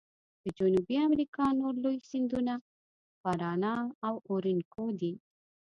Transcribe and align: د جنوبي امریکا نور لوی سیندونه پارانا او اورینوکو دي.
د 0.43 0.45
جنوبي 0.57 0.95
امریکا 1.07 1.43
نور 1.59 1.73
لوی 1.83 1.97
سیندونه 2.09 2.53
پارانا 3.21 3.75
او 4.05 4.13
اورینوکو 4.29 4.83
دي. 4.99 5.13